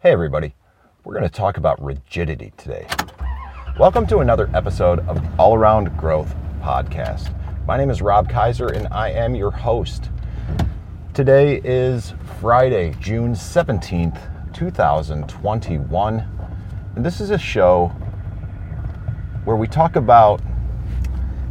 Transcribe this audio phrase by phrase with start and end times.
[0.00, 0.54] Hey, everybody.
[1.02, 2.86] We're going to talk about rigidity today.
[3.80, 7.34] Welcome to another episode of All Around Growth Podcast.
[7.66, 10.10] My name is Rob Kaiser, and I am your host.
[11.14, 16.28] Today is Friday, June 17th, 2021.
[16.94, 17.88] And this is a show
[19.42, 20.40] where we talk about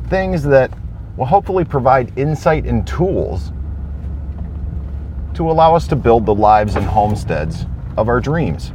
[0.07, 0.71] things that
[1.17, 3.51] will hopefully provide insight and tools
[5.33, 7.65] to allow us to build the lives and homesteads
[7.97, 8.71] of our dreams.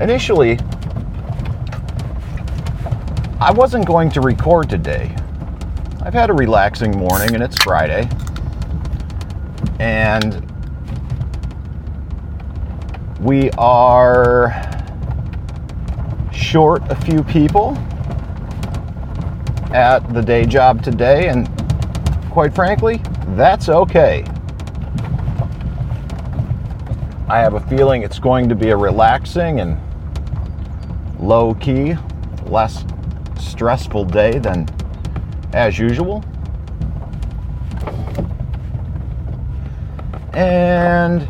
[0.00, 0.58] Initially,
[3.40, 5.14] I wasn't going to record today.
[6.00, 8.08] I've had a relaxing morning and it's Friday.
[9.78, 10.48] And
[13.20, 14.52] we are
[16.32, 17.76] short a few people
[19.72, 21.48] at the day job today, and
[22.30, 24.24] quite frankly, that's okay.
[27.32, 29.80] I have a feeling it's going to be a relaxing and
[31.18, 31.96] low key,
[32.44, 32.84] less
[33.40, 34.68] stressful day than
[35.54, 36.22] as usual.
[40.34, 41.26] And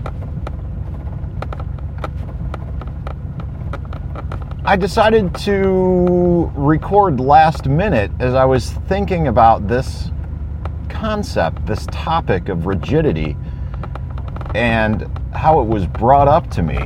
[4.65, 10.11] I decided to record last minute as I was thinking about this
[10.89, 13.37] concept, this topic of rigidity,
[14.55, 16.77] and how it was brought up to me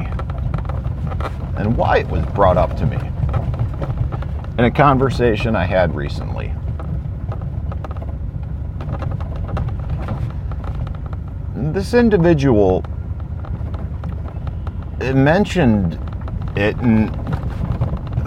[1.57, 2.99] and why it was brought up to me
[4.59, 6.53] in a conversation I had recently.
[11.55, 12.85] This individual
[15.01, 15.99] mentioned
[16.57, 17.11] it and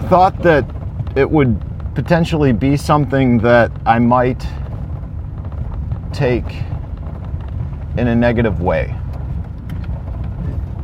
[0.08, 0.64] thought that
[1.16, 1.60] it would
[1.94, 4.46] potentially be something that I might
[6.12, 6.62] take
[7.96, 8.99] in a negative way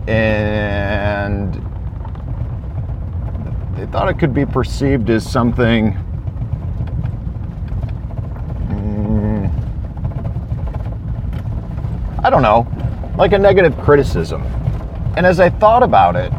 [0.06, 1.54] and
[3.76, 5.92] they thought it could be perceived as something
[8.68, 9.50] mm,
[12.24, 12.66] I don't know,
[13.16, 14.42] like a negative criticism.
[15.16, 16.32] And as I thought about it,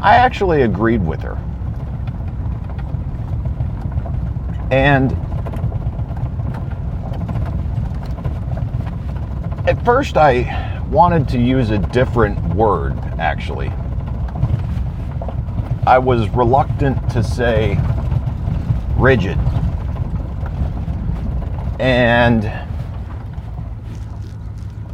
[0.00, 1.38] I actually agreed with her.
[4.70, 5.12] And
[9.68, 13.68] at first, I wanted to use a different word, actually.
[15.86, 17.78] I was reluctant to say
[18.96, 19.38] rigid.
[21.78, 22.42] And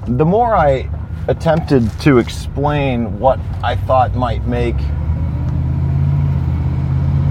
[0.06, 0.90] the more I
[1.28, 4.76] attempted to explain what I thought might make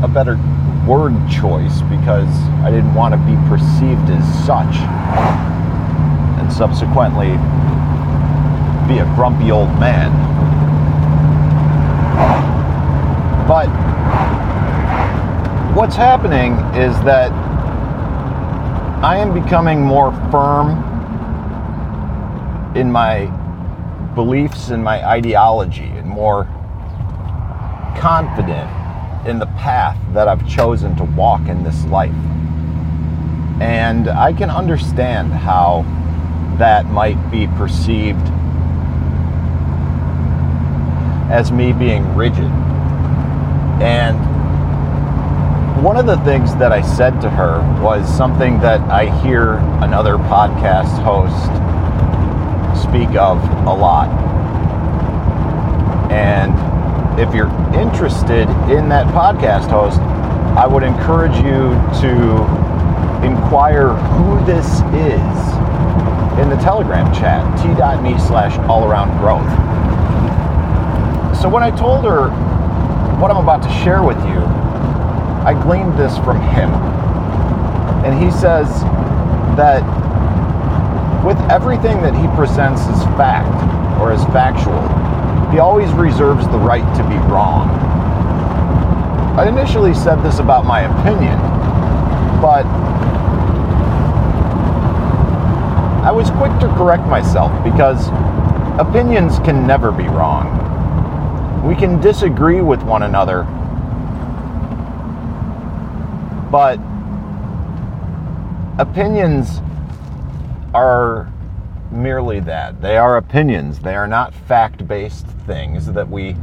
[0.01, 0.39] a better
[0.87, 2.29] word choice because
[2.63, 4.75] I didn't want to be perceived as such,
[6.39, 7.37] and subsequently
[8.91, 10.11] be a grumpy old man.
[13.47, 13.67] But
[15.73, 17.31] what's happening is that
[19.01, 20.71] I am becoming more firm
[22.75, 23.27] in my
[24.13, 26.43] beliefs and my ideology and more
[27.97, 28.69] confident
[29.25, 32.11] in the path that I've chosen to walk in this life.
[33.61, 35.85] And I can understand how
[36.57, 38.27] that might be perceived
[41.31, 42.51] as me being rigid.
[43.81, 44.19] And
[45.83, 50.17] one of the things that I said to her was something that I hear another
[50.17, 51.49] podcast host
[52.83, 54.09] speak of a lot.
[56.11, 56.51] And
[57.19, 59.99] if you're interested in that podcast host,
[60.57, 61.71] I would encourage you
[62.01, 62.61] to
[63.25, 65.41] inquire who this is
[66.39, 69.47] in the Telegram chat, t.me slash all around growth.
[71.41, 72.29] So when I told her
[73.19, 74.37] what I'm about to share with you,
[75.41, 76.69] I gleaned this from him.
[78.05, 78.69] And he says
[79.57, 79.81] that
[81.25, 83.49] with everything that he presents as fact
[83.99, 84.79] or as factual,
[85.51, 87.67] he always reserves the right to be wrong.
[89.35, 91.39] I initially said this about my opinion,
[92.39, 92.67] but
[96.05, 98.09] I was quick to correct myself because
[98.79, 100.70] opinions can never be wrong.
[101.63, 103.43] We can disagree with one another,
[106.51, 106.79] but
[108.79, 109.61] opinions
[110.73, 111.31] are
[111.91, 112.81] merely that.
[112.81, 116.33] They are opinions, they are not fact based things that we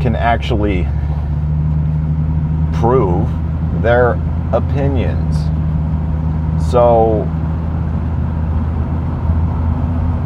[0.00, 0.86] can actually
[2.74, 3.28] prove.
[3.82, 4.20] They're
[4.52, 5.36] opinions.
[6.70, 7.22] So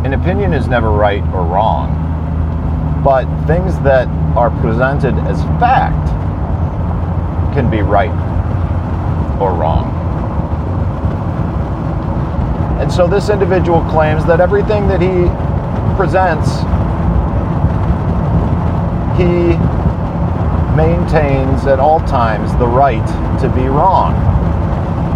[0.05, 2.08] an opinion is never right or wrong,
[3.03, 6.09] but things that are presented as fact
[7.55, 8.11] can be right
[9.41, 9.95] or wrong.
[12.81, 15.27] And so this individual claims that everything that he
[15.97, 16.49] presents,
[19.19, 19.57] he
[20.77, 23.05] maintains at all times the right
[23.41, 24.15] to be wrong.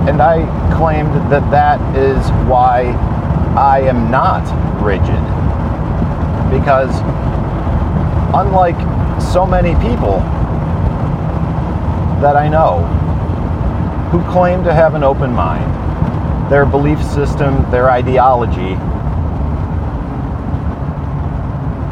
[0.09, 0.43] And I
[0.77, 2.19] claimed that that is
[2.49, 2.87] why
[3.57, 4.43] I am not
[4.83, 5.23] rigid.
[6.51, 7.01] Because
[8.35, 8.81] unlike
[9.21, 10.19] so many people
[12.21, 12.81] that I know
[14.11, 15.71] who claim to have an open mind,
[16.51, 18.77] their belief system, their ideology,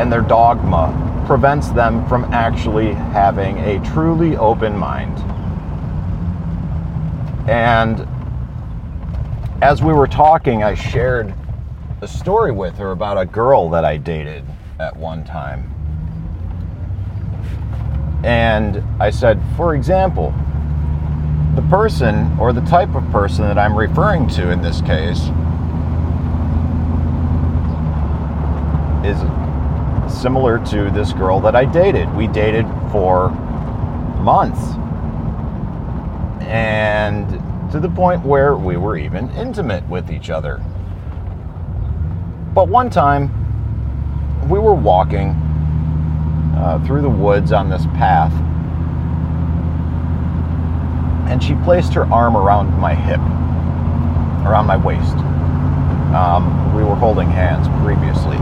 [0.01, 5.19] and their dogma prevents them from actually having a truly open mind.
[7.49, 8.07] And
[9.63, 11.35] as we were talking, I shared
[12.01, 14.45] a story with her about a girl that I dated
[14.79, 15.70] at one time.
[18.25, 20.35] And I said, for example,
[21.55, 25.31] the person or the type of person that I'm referring to in this case
[29.05, 29.19] is
[30.21, 32.15] similar to this girl that I dated.
[32.15, 33.31] We dated for
[34.21, 34.61] months.
[36.47, 37.29] And
[37.73, 40.63] to the point where we were even intimate with each other.
[42.53, 43.31] But one time,
[44.49, 45.41] we were walking
[46.61, 48.33] uh, through the woods on this path
[51.31, 53.21] and she placed her arm around my hip,
[54.45, 55.17] around my waist.
[56.13, 58.37] Um, we were holding hands previously.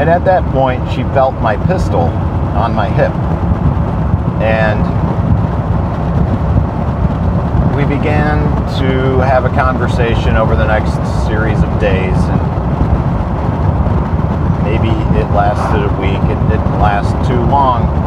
[0.00, 3.12] And at that point, she felt my pistol on my hip.
[4.42, 4.82] And
[7.76, 8.42] we began
[8.80, 10.92] to have a conversation over the next
[11.28, 12.16] series of days.
[12.16, 12.43] And
[14.74, 18.04] maybe it lasted a week, it didn't last too long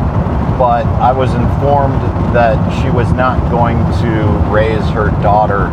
[0.58, 2.02] but I was informed
[2.34, 5.68] that she was not going to raise her daughter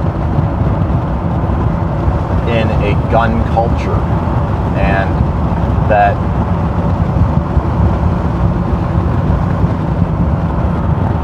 [2.51, 3.97] in a gun culture
[4.77, 5.09] and
[5.91, 6.15] that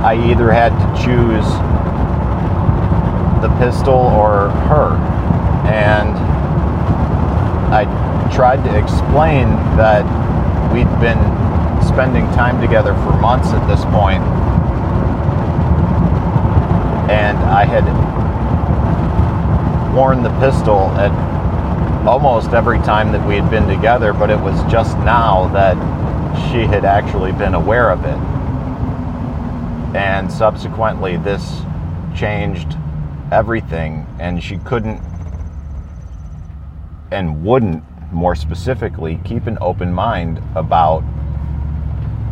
[0.02, 1.44] I either had to choose
[3.42, 4.96] the pistol or her.
[5.68, 6.16] And
[7.74, 10.04] I tried to explain that
[10.72, 11.18] we'd been
[11.86, 14.22] spending time together for months at this point,
[17.10, 17.84] and I had
[19.94, 21.10] worn the pistol at
[22.06, 25.76] almost every time that we had been together, but it was just now that
[26.50, 28.16] she had actually been aware of it.
[29.96, 31.62] And subsequently, this
[32.16, 32.76] changed
[33.32, 35.02] everything, and she couldn't
[37.10, 41.02] and wouldn't, more specifically, keep an open mind about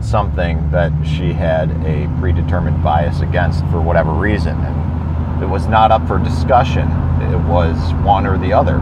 [0.00, 4.56] something that she had a predetermined bias against for whatever reason.
[4.58, 6.88] And it was not up for discussion,
[7.22, 8.80] it was one or the other.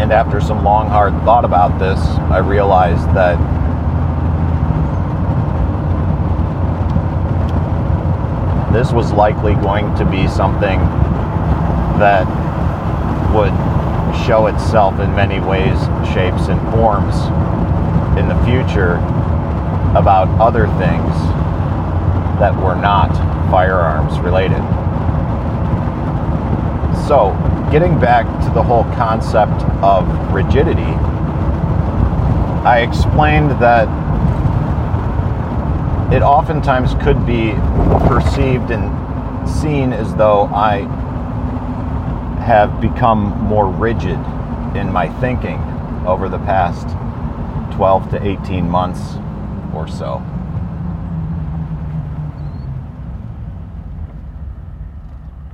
[0.00, 1.98] And after some long, hard thought about this,
[2.30, 3.36] I realized that
[8.72, 10.78] this was likely going to be something
[11.98, 12.26] that
[13.34, 13.52] would
[14.26, 15.78] show itself in many ways,
[16.12, 17.14] shapes, and forms
[18.18, 18.96] in the future
[19.96, 21.14] about other things
[22.38, 23.10] that were not
[23.50, 24.62] firearms related.
[27.06, 27.32] So,
[27.70, 30.92] getting back to the whole concept of rigidity,
[32.64, 33.88] I explained that
[36.12, 37.52] it oftentimes could be
[38.08, 40.86] perceived and seen as though I
[42.48, 44.18] have become more rigid
[44.74, 45.60] in my thinking
[46.06, 46.86] over the past
[47.76, 49.16] 12 to 18 months
[49.74, 50.22] or so.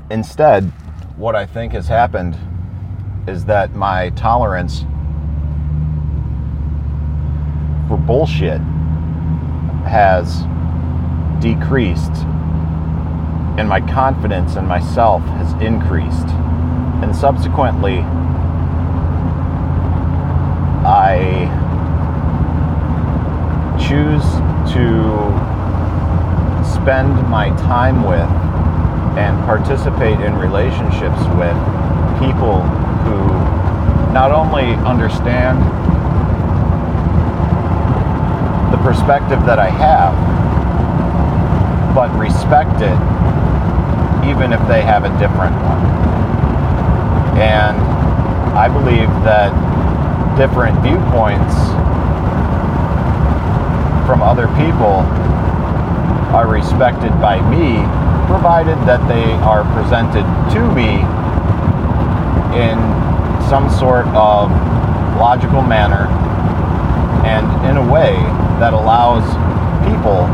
[0.08, 0.70] Instead,
[1.16, 2.38] what I think has happened
[3.26, 4.82] is that my tolerance
[7.88, 8.60] for bullshit
[9.84, 10.44] has
[11.42, 12.12] decreased
[13.58, 16.43] and my confidence in myself has increased.
[17.02, 18.00] And subsequently,
[20.86, 21.48] I
[23.78, 24.24] choose
[24.74, 25.04] to
[26.64, 28.28] spend my time with
[29.18, 31.56] and participate in relationships with
[32.18, 32.62] people
[33.04, 33.18] who
[34.12, 35.58] not only understand
[38.72, 40.14] the perspective that I have,
[41.94, 42.98] but respect it
[44.28, 46.13] even if they have a different one.
[47.36, 47.76] And
[48.56, 49.50] I believe that
[50.36, 51.54] different viewpoints
[54.06, 55.02] from other people
[56.34, 57.78] are respected by me,
[58.26, 61.00] provided that they are presented to me
[62.58, 62.78] in
[63.48, 64.50] some sort of
[65.18, 66.06] logical manner
[67.24, 68.14] and in a way
[68.58, 69.24] that allows
[69.86, 70.26] people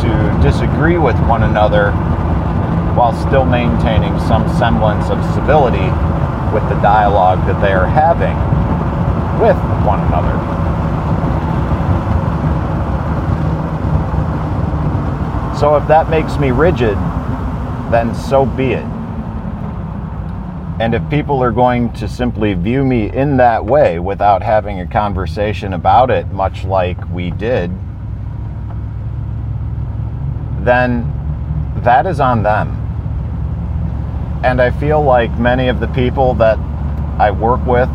[0.00, 1.92] to disagree with one another
[2.96, 5.86] while still maintaining some semblance of civility
[6.52, 8.34] with the dialogue that they are having
[9.38, 10.32] with one another.
[15.58, 16.96] So if that makes me rigid,
[17.90, 18.84] then so be it.
[20.78, 24.86] And if people are going to simply view me in that way without having a
[24.86, 27.70] conversation about it, much like we did,
[30.64, 31.10] then
[31.82, 32.75] that is on them.
[34.42, 36.58] And I feel like many of the people that
[37.18, 37.88] I work with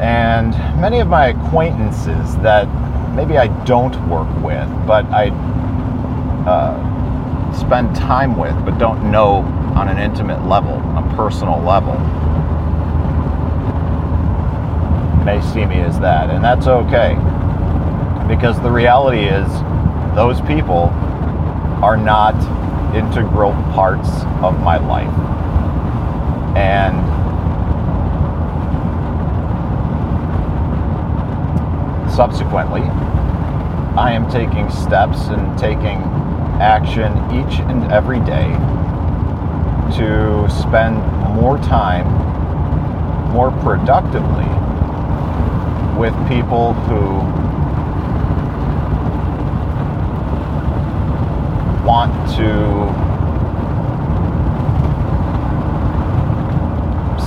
[0.00, 2.66] and many of my acquaintances that
[3.14, 5.28] maybe I don't work with, but I
[6.46, 9.36] uh, spend time with, but don't know
[9.76, 11.94] on an intimate level, a personal level,
[15.24, 16.28] may see me as that.
[16.28, 17.14] And that's okay.
[18.28, 19.48] Because the reality is,
[20.14, 20.90] those people
[21.82, 22.34] are not
[22.94, 24.08] integral parts
[24.42, 25.12] of my life.
[26.56, 26.94] And
[32.10, 32.82] subsequently,
[33.96, 36.02] I am taking steps and taking
[36.60, 38.52] action each and every day
[39.96, 40.96] to spend
[41.34, 42.06] more time,
[43.32, 44.48] more productively,
[45.98, 47.20] with people who
[51.84, 53.14] want to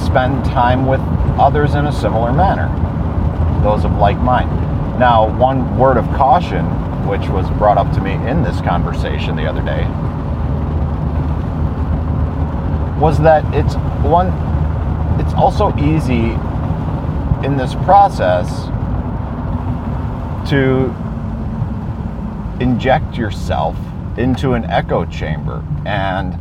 [0.06, 1.00] spend time with
[1.40, 2.68] others in a similar manner,
[3.62, 4.50] those of like mind.
[5.00, 6.66] Now, one word of caution,
[7.08, 9.84] which was brought up to me in this conversation the other day,
[13.00, 14.28] was that it's one,
[15.20, 16.32] it's also easy
[17.46, 18.66] in this process
[20.50, 20.92] to
[22.60, 23.78] inject yourself
[24.18, 26.40] into an echo chamber and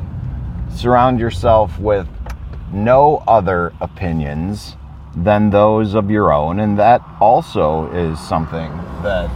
[0.70, 2.08] surround yourself with
[2.72, 4.76] no other opinions
[5.14, 6.60] than those of your own.
[6.60, 8.70] And that also is something
[9.02, 9.30] that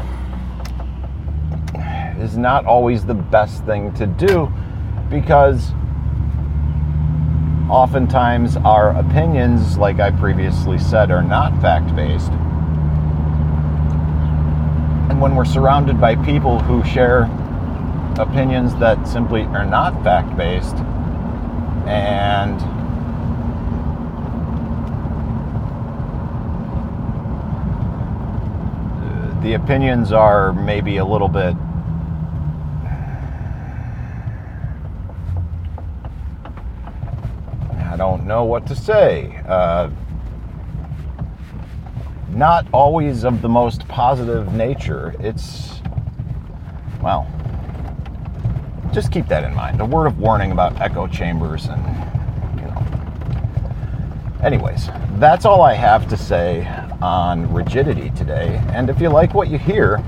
[2.19, 4.53] is not always the best thing to do
[5.09, 5.73] because
[7.71, 12.31] oftentimes our opinions, like I previously said, are not fact based.
[15.11, 17.29] And when we're surrounded by people who share
[18.19, 20.77] opinions that simply are not fact based
[21.87, 22.61] and
[29.43, 31.57] the opinions are maybe a little bit
[37.91, 39.43] I don't know what to say.
[39.47, 39.91] Uh,
[42.29, 45.15] not always of the most positive nature.
[45.19, 45.83] It's,
[47.03, 47.27] well,
[48.93, 49.81] just keep that in mind.
[49.81, 51.83] A word of warning about echo chambers and,
[52.61, 54.41] you know.
[54.43, 56.67] Anyways, that's all I have to say
[57.01, 58.61] on rigidity today.
[58.73, 60.03] And if you like what you hear,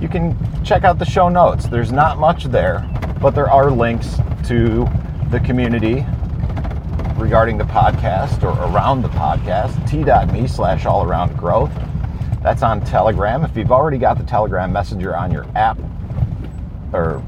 [0.00, 1.66] you can check out the show notes.
[1.66, 2.88] There's not much there,
[3.20, 4.16] but there are links
[4.46, 4.86] to
[5.30, 6.04] the community
[7.16, 11.72] regarding the podcast or around the podcast, t.me slash all around growth.
[12.42, 13.44] That's on Telegram.
[13.44, 15.78] If you've already got the Telegram Messenger on your app
[16.92, 17.22] or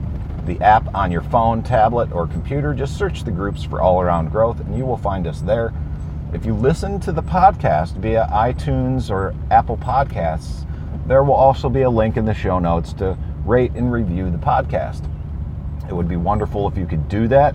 [0.46, 4.30] the app on your phone, tablet, or computer, just search the groups for All Around
[4.30, 5.72] Growth and you will find us there.
[6.32, 10.66] If you listen to the podcast via iTunes or Apple Podcasts,
[11.06, 14.38] there will also be a link in the show notes to rate and review the
[14.38, 15.08] podcast.
[15.88, 17.54] It would be wonderful if you could do that.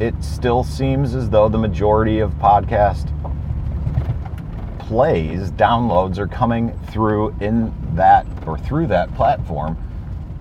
[0.00, 3.06] It still seems as though the majority of podcast
[4.80, 9.76] plays, downloads are coming through in that or through that platform.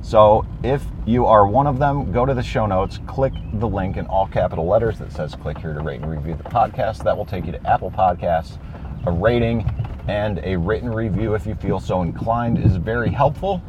[0.08, 3.98] So if you are one of them, go to the show notes, click the link
[3.98, 7.04] in all capital letters that says click here to rate and review the podcast.
[7.04, 8.58] That will take you to Apple Podcasts.
[9.06, 9.70] A rating
[10.08, 13.62] and a written review, if you feel so inclined, is very helpful.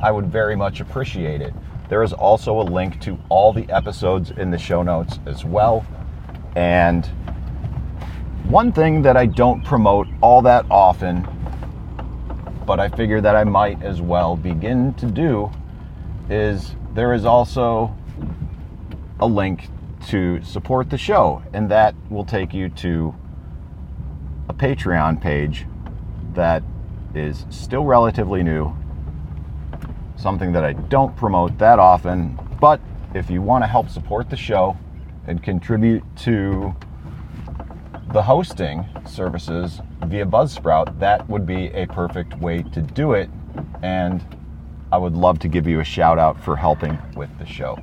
[0.00, 1.52] I would very much appreciate it.
[1.88, 5.84] There is also a link to all the episodes in the show notes as well.
[6.54, 7.04] And
[8.44, 11.26] one thing that I don't promote all that often,
[12.64, 15.50] but I figure that I might as well begin to do
[16.28, 17.94] is there is also
[19.20, 19.68] a link
[20.08, 23.14] to support the show, and that will take you to
[24.48, 25.66] a Patreon page
[26.34, 26.62] that
[27.14, 28.74] is still relatively new,
[30.16, 32.80] something that I don't promote that often, but
[33.14, 34.76] if you want to help support the show
[35.26, 36.74] and contribute to
[38.12, 43.30] the hosting services via Buzzsprout, that would be a perfect way to do it.
[43.82, 44.24] And
[44.94, 47.76] I would love to give you a shout out for helping with the show.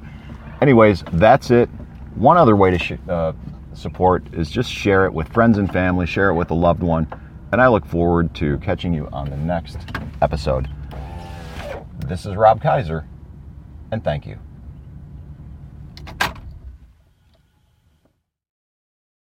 [0.61, 1.67] Anyways, that's it.
[2.15, 3.33] One other way to sh- uh,
[3.73, 7.05] support is just share it with friends and family, share it with a loved one.
[7.51, 9.77] And I look forward to catching you on the next
[10.21, 10.69] episode.
[12.07, 13.05] This is Rob Kaiser,
[13.91, 14.39] and thank you.